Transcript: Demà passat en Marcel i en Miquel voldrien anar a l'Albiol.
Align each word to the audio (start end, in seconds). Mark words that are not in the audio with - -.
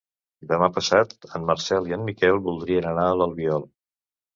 Demà 0.51 0.69
passat 0.77 1.13
en 1.39 1.47
Marcel 1.51 1.93
i 1.93 1.97
en 2.01 2.09
Miquel 2.11 2.43
voldrien 2.51 2.93
anar 2.97 3.09
a 3.09 3.17
l'Albiol. 3.23 3.75